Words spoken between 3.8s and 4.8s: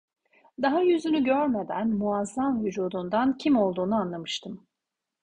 anlamıştım.